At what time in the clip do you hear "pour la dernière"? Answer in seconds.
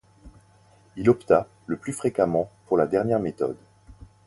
2.65-3.19